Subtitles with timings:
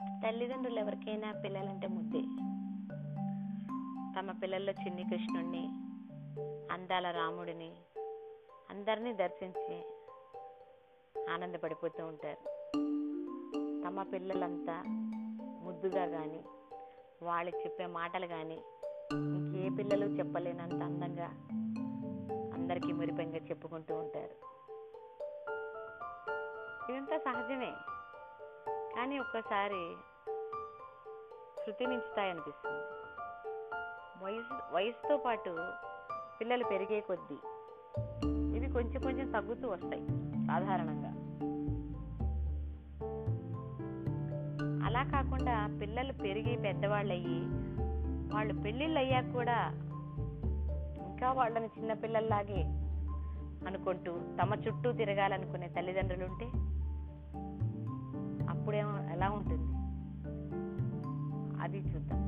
[0.00, 2.20] తల్లిదండ్రులు ఎవరికైనా పిల్లలంటే ముద్దే.
[4.18, 5.68] తమ పిల్లల్లో చిన్ని కృష్ణుణ్ణి
[6.72, 7.72] అందాల రాముడిని
[8.70, 9.82] అందరినీ దర్శించి
[11.32, 12.50] ఆనందపడిపోతూ ఉంటారు.
[13.82, 14.82] తమ పిల్లలంతా
[15.62, 16.44] ముద్దుగా కానీ
[17.22, 18.62] వాళ్ళు చెప్పే మాటలు కానీ
[19.12, 21.26] ఇంకే పిల్లలు చెప్పలేనంత అందంగా
[22.54, 24.50] అందరికీ మురిపంగా చెప్పుకుంటూ ఉంటారు.
[26.92, 27.72] ఇదంతా సహజమే.
[29.00, 29.92] కానీ ఒక్కసారి
[31.64, 32.82] శృతి మించుతాయనిపిస్తుంది.
[34.24, 35.56] వయసు వయసుతో పాటు
[36.40, 37.34] పిల్లలు పెరిగే కొద్దీ
[38.56, 40.06] ఇవి కొంచెం కొంచెం తగ్గుతూ వస్తాయి
[40.46, 41.08] సాధారణంగా.
[44.86, 47.40] అలా కాకుండా పిల్లలు పెరిగి పెద్దవాళ్ళు అయ్యి
[48.34, 49.70] వాళ్ళు పెళ్ళిళ్ళు అయ్యాక కూడా
[51.06, 52.62] ఇంకా వాళ్ళని చిన్నపిల్లల్లాగే
[53.66, 56.24] అనుకుంటూ తమ చుట్టూ తిరగాలనుకునే తల్లిదండ్రులు
[58.70, 59.72] అప్పుడు ఎలా ఉంటుంది?
[61.62, 62.18] అది చూద్దాం.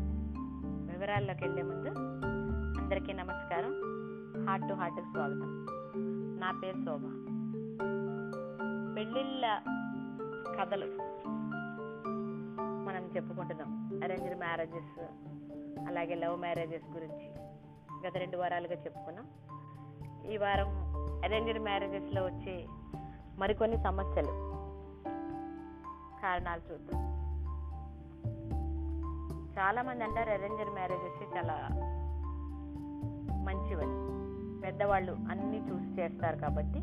[0.93, 1.89] వివరాల్లోకి వెళ్ళే ముందు
[2.81, 3.73] అందరికీ నమస్కారం.
[4.49, 5.67] హార్ట్ టు హార్ట్కి స్వాగతం.
[6.41, 7.01] నా పేరు శోభ.
[8.97, 9.61] పెళ్ళిళ్ళ
[10.61, 10.87] కథలు
[12.87, 14.01] మనం చెప్పుకుంటున్నాం.
[14.05, 15.03] అరేంజ్డ్ మ్యారేజెస్
[15.89, 17.31] అలాగే లవ్ మ్యారేజెస్ గురించి
[18.07, 19.27] గత రెండు వారాలుగా చెప్పుకున్నాం.
[20.33, 20.69] ఈ వారం
[21.25, 22.67] అరేంజ్డ్ మ్యారేజెస్లో వచ్చే
[23.39, 24.62] మరికొన్ని సమస్యలు
[26.23, 27.13] కారణాలు చూద్దాం.
[29.59, 31.69] చాలా మంది అంటారు అరేంజర్ మ్యారేజెస్ చాలా
[33.45, 34.13] మంచివని.
[34.61, 36.79] పెద్దవాళ్ళు అన్నీ చూసి చేస్తారు కాబట్టి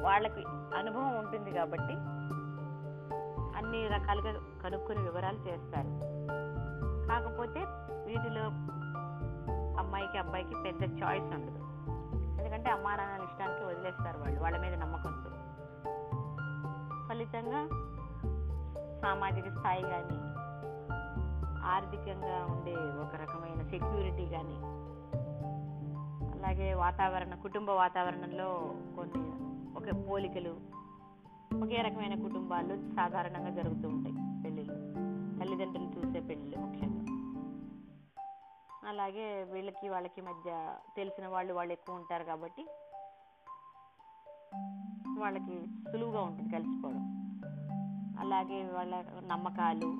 [0.00, 0.42] వాళ్ళకి
[0.78, 1.94] అనుభవం ఉంటుంది కాబట్టి
[3.58, 4.32] అన్ని రకాలుగా
[4.64, 5.92] కనుక్కుని వివరాలు చేస్తారు.
[7.08, 7.60] కాకపోతే
[8.06, 8.42] వీటిలో
[9.78, 11.58] అమ్మాయికి అబ్బాయికి పెద్ద చాయిస్ ఉండదు.
[12.40, 14.40] ఎందుకంటే అమ్మా నాన్నల ఇష్టానికి వదిలేస్తారు వాళ్ళు.
[14.40, 15.27] వాళ్ళ మీద నమ్మకంతో
[17.38, 17.62] విధంగా
[19.00, 20.18] సామాజిక స్థాయి కానీ
[21.64, 24.56] ఆర్థికంగా ఉండే ఒక రకమైన సెక్యూరిటీ కానీ
[26.38, 29.22] అలాగే వాతావరణ కుటుంబ వాతావరణంలో కొన్ని
[29.76, 30.60] ఒక పోలికలు
[31.62, 34.74] ఒకే రకమైన కుటుంబాలు సాధారణంగా జరుగుతూ ఉంటాయి పెళ్ళిళ్ళు.
[35.40, 37.04] తల్లిదండ్రులు చూసే పెళ్ళిళ్ళు ముఖ్యంగా.
[38.88, 42.62] అలాగే వీళ్ళకి వాళ్ళకి మధ్య తెలిసిన వాళ్ళు వాళ్ళు ఎక్కువ ఉంటారు కాబట్టి
[45.18, 47.27] వాళ్ళకి సులువుగా ఉంటుంది కలిసిపోవడం
[48.18, 48.94] అలాగే వాళ్ళ
[49.26, 49.90] నమ్మకాలు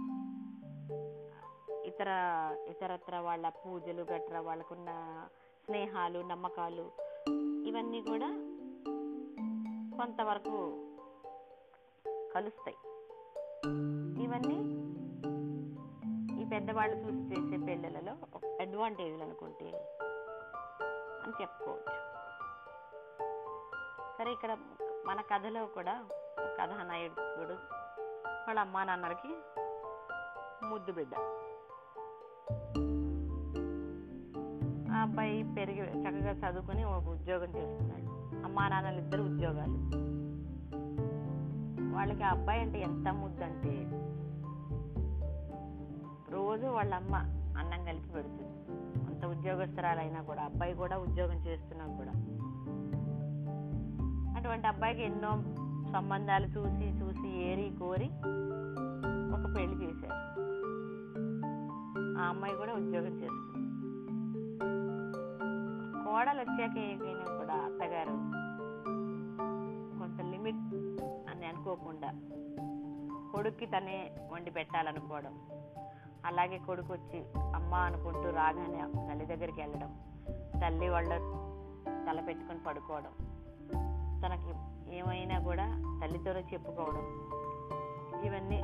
[1.86, 2.10] ఇతర
[2.68, 4.90] ఇతరత్ర వాళ్ళ పూజలు గట్రా వాళ్ళకున్న
[5.64, 6.90] స్నేహాలు నమ్మకాలు
[7.66, 8.28] ఇవన్నీ కూడా
[9.98, 10.56] కొంతవరకు
[12.34, 12.76] కలుస్తాయి.
[14.24, 14.58] ఇవన్నీ
[16.42, 18.14] ఈ పెద్దవాళ్ళు చూసి చేసే పెళ్ళిళ్ళలో
[18.60, 19.68] అడ్వాంటేజ్లు అనుకుంటే
[21.22, 21.96] అని చెప్పుకోవచ్చు.
[24.18, 24.52] సరే ఇక్కడ
[25.06, 26.04] మన కథలో కూడా
[26.58, 27.56] కథానాయకుడు
[28.28, 29.34] వాళ్ళ అమ్మా నాన్నలకి
[30.68, 31.14] ముద్దు బిడ్డ.
[34.92, 38.08] ఆ అబ్బాయి పెరిగి చక్కగా చదువుకొని ఒక ఉద్యోగం చేస్తున్నాడు.
[38.44, 40.08] అమ్మా నాన్నలు ఇద్దరు ఉద్యోగాలు.
[41.94, 43.90] వాళ్ళకి ఆ అబ్బాయి అంటే ఎంత ముద్దు అంటే
[46.30, 47.16] రోజు వాళ్ళ అమ్మ
[47.58, 48.48] అన్నం కలిపి పెడుతుంది.
[49.06, 52.10] అంత ఉద్యోగస్తురాలైనా కూడా అబ్బాయి కూడా ఉద్యోగం చేస్తున్నా కూడా.
[54.40, 55.30] అటువంటి అబ్బాయికి ఎన్నో
[55.92, 58.08] సంబంధాలు చూసి చూసి ఏరి కోరి
[59.34, 60.16] ఒక పెళ్ళి చేశారు.
[62.20, 63.44] ఆ అమ్మాయి కూడా ఉద్యోగం చేస్తుంది.
[66.04, 68.16] కోడలు వచ్చాక ఏమైనా కూడా అత్తగారు
[69.98, 70.64] కొంత లిమిట్
[71.30, 72.10] అని అనుకోకుండా
[73.32, 75.34] కొడుక్కి తనే వండి పెట్టాలనుకోవడం
[76.26, 77.18] అలాగే కొడుకు వచ్చి
[77.54, 79.90] అమ్మ అనుకుంటూ రాగానే తల్లి దగ్గరికి వెళ్ళడం
[80.60, 81.12] తల్లి వాళ్ళ
[82.06, 83.12] తల పెట్టుకొని పడుకోవడం
[84.24, 84.52] తనకి
[84.96, 85.66] ఏమైనా కూడా
[86.02, 87.04] తల్లితోనే చెప్పుకోవడం
[88.24, 88.56] ఇవన్నీ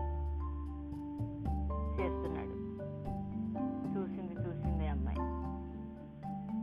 [1.98, 2.54] చేస్తున్నాడు.
[3.94, 5.18] చూసింది చూసింది అమ్మాయి.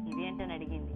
[0.10, 0.94] ఇదేంటని అడిగింది.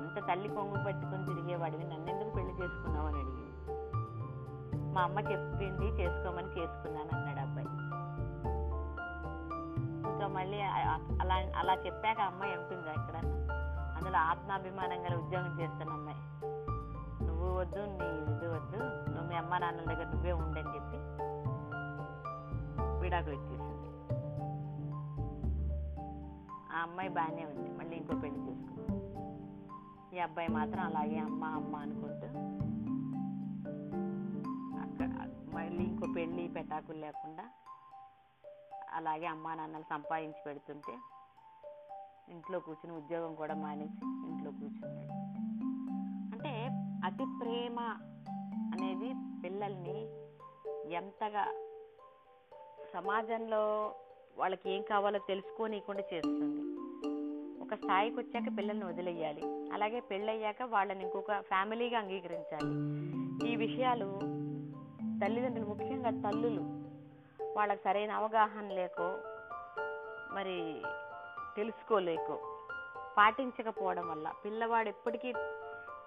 [0.00, 3.50] అంత తల్లి కొంగు పట్టుకొని తిరిగేవాడివి నన్నెందుకు పెళ్ళి చేసుకున్నావు అని అడిగింది.
[4.94, 7.68] మా అమ్మ చెప్పింది చేసుకోమని చేసుకున్నాను అన్నాడు అబ్బాయి.
[10.12, 10.60] ఇంకా మళ్ళీ
[11.22, 13.16] అలా అలా చెప్పాక అమ్మాయి ఉంటుందా ఇక్కడ
[13.96, 15.99] అందులో ఆత్మాభిమానం గల ఉద్యోగం చేస్తున్నాం
[17.60, 18.78] వద్దు నీ ఇది వద్దు.
[19.10, 20.98] నువ్వు మీ అమ్మ నాన్నల దగ్గర నువ్వే ఉండని చెప్పి
[23.00, 23.88] విడాకులు ఇచ్చేసింది.
[26.72, 27.68] ఆ అమ్మాయి బాగానే ఉంది.
[27.78, 28.96] మళ్ళీ ఇంకో పెళ్ళి చేసుకుంది.
[30.16, 32.28] ఈ అబ్బాయి మాత్రం అలాగే అమ్మ అమ్మ అనుకుంటూ
[34.80, 35.10] అక్కడ
[35.54, 37.44] మళ్ళీ ఇంకో పెళ్ళి పెటాకులు లేకుండా
[38.92, 40.94] అలాగే అమ్మా నాన్నలు సంపాదించి పెడుతుంటే
[42.28, 45.09] ఇంట్లో కూర్చుని ఉద్యోగం కూడా మానేసి ఇంట్లో కూర్చున్నాడు.
[47.60, 47.80] ప్రేమ
[48.74, 49.08] అనేది
[49.44, 49.96] పిల్లల్ని
[50.94, 51.42] ఎంతగా
[52.94, 53.94] సమాజంలో
[54.38, 56.60] వాళ్ళకి ఏం కావాలో తెలుసుకోనీయకుండా చేస్తుంది.
[57.62, 59.42] ఒక స్థాయికి వచ్చాక పిల్లల్ని వదిలేయాలి.
[59.72, 62.72] అలాగే పెళ్ళయ్యాక వాళ్ళని ఇంకొక ఫ్యామిలీగా అంగీకరించాలి.
[63.50, 64.08] ఈ విషయాలు
[65.24, 66.62] తల్లిదండ్రులు ముఖ్యంగా తల్లులు
[67.56, 69.08] వాళ్ళకి సరైన అవగాహన లేకో
[70.34, 70.82] మరి
[71.56, 72.38] తెలుసుకోలేకో
[73.18, 75.32] పాటించకపోవడం వల్ల పిల్లవాడు ఎప్పటికీ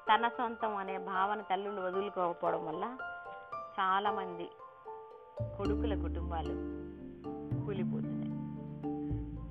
[0.04, 2.98] తన సొంతం అనే భావన తల్లులు వదులుకోకపోవడం వల్ల
[3.80, 4.50] చాలామంది
[5.58, 6.54] కొడుకుల కుటుంబాలు
[7.66, 8.34] కూలిపోతున్నాయి.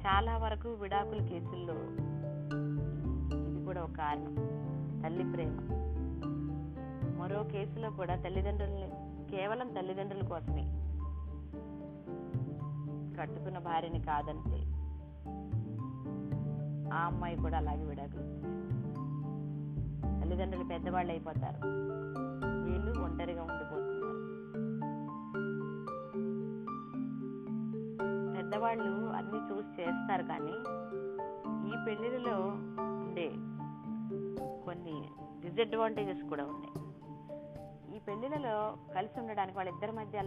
[0.06, 1.74] చాలా వరకు విడాకుల కేసుల్లో
[3.50, 4.34] ఇది కూడా ఒక కారణం.
[5.02, 5.58] తల్లి ప్రేమ.
[7.18, 8.90] మరో కేసులో కూడా తల్లిదండ్రుల్ని
[9.36, 10.62] కేవలం తల్లిదండ్రుల కోసమే
[13.20, 14.58] కట్టుకున్న భార్యని కాదంటే
[16.94, 18.52] ఆ అమ్మాయి కూడా అలాగే విడాకులు
[20.32, 21.56] తల్లిదండ్రులు పెద్దవాళ్ళు అయిపోతారు.
[22.64, 24.18] వీళ్ళు ఒంటరిగా ఉండిపోతున్నారు.
[28.36, 30.52] పెద్దవాళ్ళు అన్ని చూసి చేస్తారు కానీ
[31.68, 32.38] ఈ పెళ్ళిళ్ళలో
[32.76, 33.28] ఉండే
[34.64, 35.08] కొన్ని
[35.40, 36.86] డిసడ్వాంటేజెస్ కూడా ఉన్నాయి.
[37.96, 40.20] ఈ పెళ్ళిళ్ళలో కలిసి ఉండడానికి వాళ్ళిద్దరి మధ్య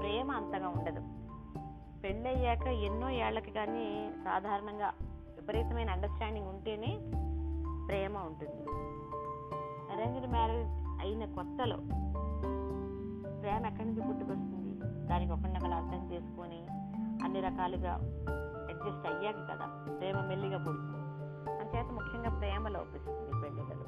[0.00, 1.00] ప్రేమ అంతగా ఉండదు.
[2.02, 4.92] పెళ్ళయ్యాక ఎన్నో ఏళ్ళకి కానీ సాధారణంగా
[5.36, 6.98] విపరీతమైన అండర్స్టాండింగ్ ఉంటేనే
[7.88, 8.62] ప్రేమ ఉంటుంది.
[9.92, 10.70] అరేంజ్డ్ మ్యారేజ్
[11.00, 11.76] అయిన కొత్తలో
[13.40, 14.80] ప్రేమ ఎక్కడి నుంచి పుట్టుకొస్తుంది?
[15.08, 16.66] దానికి ఒకరినొకరు అర్థం చేసుకొని
[17.24, 17.92] అన్ని రకాలుగా
[18.68, 21.04] అడ్జస్ట్ అయ్యాక కదా ప్రేమ మెల్లిగా పుడుతుంది.
[21.50, 23.84] అంచేత ముఖ్యంగా ప్రేమ లోపిస్తుంది పెళ్ళిళ్ళలో.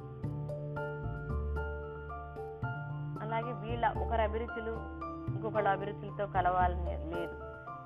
[3.21, 4.71] అలాగే వీళ్ళ ఒకరి అభిరుచులు
[5.35, 7.35] ఇంకొకళ్ళ అభిరుచులతో కలవాలని లేదు.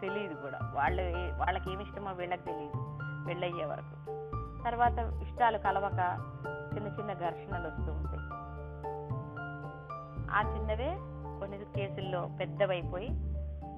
[0.01, 0.59] తెలియదు కూడా.
[0.75, 1.01] వాళ్ళ
[1.37, 2.99] వాళ్ళకి ఏమి ఇష్టమో వీళ్ళకి తెలియదు
[3.29, 4.20] పెళ్ళయ్యే వరకు.
[4.65, 5.99] తర్వాత ఇష్టాలు కలవక
[6.75, 8.21] చిన్న చిన్న ఘర్షణలు వస్తూ ఉంటాయి.
[10.31, 10.97] ఆ చిన్నవే
[11.41, 13.09] కొన్ని కేసుల్లో పెద్దవైపోయి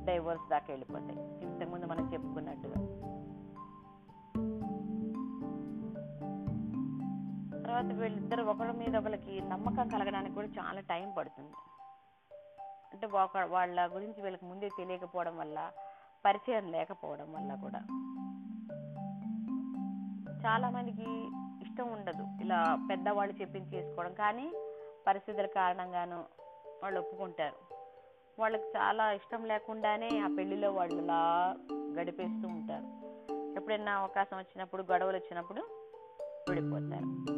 [0.05, 1.45] డైవోర్స్ దాకా వెళ్ళిపోతాయి.
[1.47, 2.75] ఇంతకుముందు మనం చెప్పుకున్నట్టుగా.
[7.63, 11.53] తర్వాత వీళ్ళిద్దరు ఒకరి మీద ఒకరికి నమ్మకం కలగడానికి కూడా చాలా టైం పడుతుంది.
[12.93, 15.71] అంటే ఒక వాళ్ళ గురించి వీళ్ళకి ముందే తెలియకపోవడం వల్ల
[16.25, 17.81] పరిచయం లేకపోవడం వల్ల కూడా.
[20.47, 21.07] చాలా మందికి
[21.63, 22.27] ఇష్టం ఉండదు.
[22.41, 24.15] ఇలా పెద్దవాళ్ళు చెప్పింది చేసుకోవడం.
[24.15, 24.53] కానీ
[25.07, 26.25] పరిస్థితుల కారణంగాను
[26.83, 27.75] వాళ్ళు ఒప్పుకుంటారు.
[28.39, 33.03] వాళ్ళకి చాలా ఇష్టం లేకుండానే ఆ పెళ్ళిలో వాళ్ళు ఇలా గడిపేస్తూ ఉంటారు.
[33.57, 35.61] ఎప్పుడైనా అవకాశం వచ్చినప్పుడు గొడవలు వచ్చినప్పుడు
[36.49, 37.33] విడిపోతారు.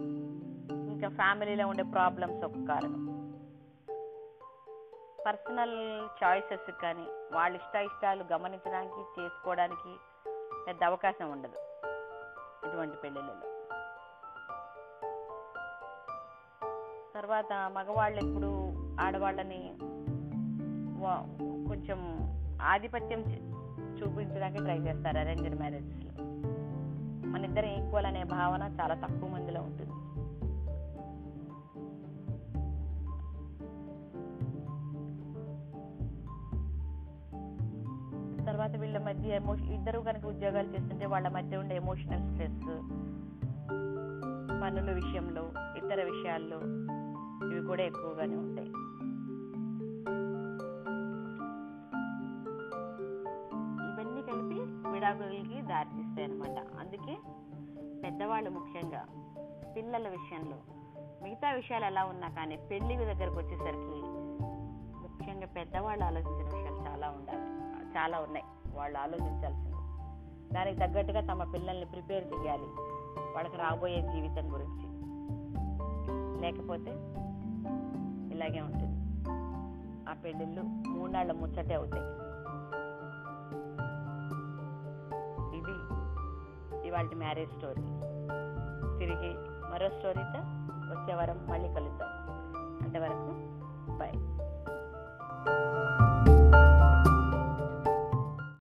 [0.90, 3.14] ఇంకా ఫ్యామిలీలో ఉండే ప్రాబ్లమ్స్ ఒక కారణం.
[5.26, 9.96] పర్సనల్ చాయిసెస్ కానీ వాళ్ళ ఇష్ట ఇష్టాలు గమనించడానికి చేసుకోవడానికి
[10.66, 11.58] పెద్ద అవకాశం ఉండదు.
[12.68, 13.50] ఇటువంటి పెళ్ళిళ్ళలో.
[17.14, 19.76] తర్వాత మగవాళ్ళు ఎప్పుడు ఆడవాళ్ళని
[21.00, 22.24] వా- కొంచెం
[22.62, 23.20] ఆధిపత్యం
[23.94, 26.10] చూపించడానికి ట్రై చేస్తారు అరేంజ్డ్ మ్యారేజెస్లో.
[27.30, 29.90] మన ఇద్దరం ఈక్వల్ అనే భావన చాలా తక్కువ మందిలో ఉంటుంది.
[38.64, 42.62] తర్వాత వీళ్ళ మధ్య ఎమోషన్ ఇద్దరు కనుక ఉద్యోగాలు చేస్తుంటే వాళ్ళ మధ్య ఉండే ఎమోషనల్ స్ట్రెస్
[44.60, 45.42] పనుల విషయంలో
[45.76, 46.58] ఇతర విషయాల్లో
[47.48, 48.70] ఇవి కూడా ఎక్కువగానే ఉంటాయి.
[53.88, 54.58] ఇవన్నీ కలిపి
[54.90, 57.16] విడాకులకి దారితీస్తాయి అనమాట అందుకే
[58.02, 59.02] పెద్దవాళ్ళు ముఖ్యంగా
[59.76, 60.58] పిల్లల విషయంలో
[61.22, 64.00] మిగతా విషయాలు ఎలా ఉన్నా కానీ పెళ్ళి దగ్గరకు వచ్చేసరికి
[65.04, 66.48] ముఖ్యంగా పెద్దవాళ్ళు ఆలోచించిన
[67.96, 68.44] చాలా ఉన్నాయి.
[68.74, 69.74] వాళ్ళు ఆలోచించాల్సింది.
[70.54, 72.66] దానికి తగ్గట్టుగా తమ పిల్లల్ని ప్రిపేర్ చేయాలి.
[73.34, 74.94] వాళ్ళకి రాబోయే జీవితం గురించి.
[76.42, 76.90] లేకపోతే
[78.36, 78.94] ఇలాగే ఉంటుంది.
[80.10, 82.24] ఆ పెళ్ళిళ్ళు మూడాళ్ళ ముచ్చటే అవుతాయి.
[85.56, 86.04] ఇది
[86.88, 87.82] ఇవాళ మ్యారేజ్ స్టోరీ.
[88.98, 89.34] తిరిగి
[89.72, 90.40] మరో స్టోరీతో
[90.94, 92.08] వచ్చే వారం మళ్ళీ కలుద్దాం.
[92.82, 93.54] అంతవరకు
[93.98, 94.34] బాయ్.